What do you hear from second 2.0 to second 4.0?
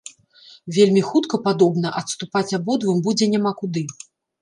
адступаць абодвум будзе няма куды.